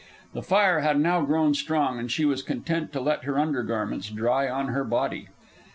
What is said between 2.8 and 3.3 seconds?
to let